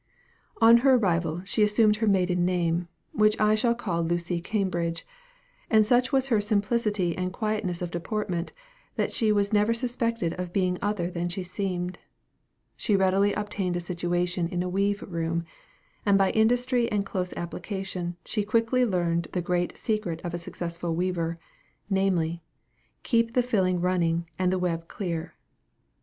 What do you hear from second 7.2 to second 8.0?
quietness of